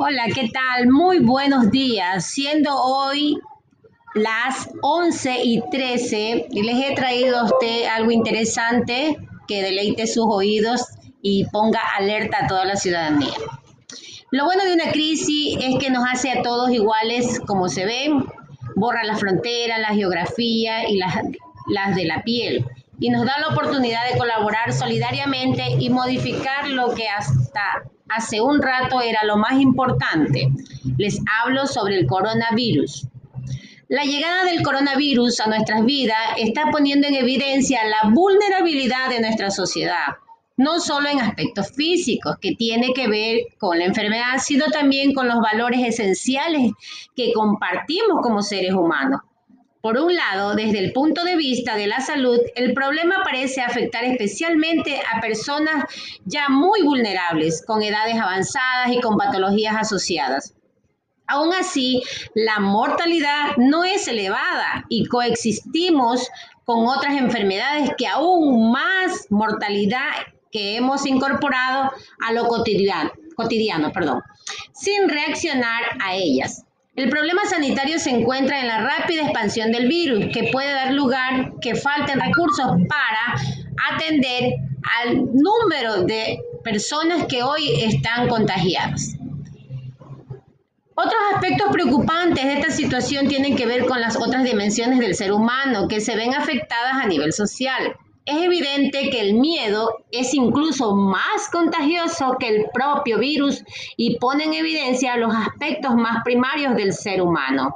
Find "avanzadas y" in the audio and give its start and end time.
58.16-59.00